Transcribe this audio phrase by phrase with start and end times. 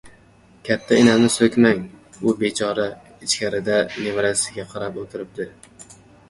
[0.67, 1.83] —Katta, enamni so‘kmang.
[2.31, 2.87] U bechora
[3.27, 3.77] ichkarida
[4.07, 5.49] nevarasiga qarab o‘tiribdi.